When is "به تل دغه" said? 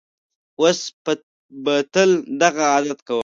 1.65-2.63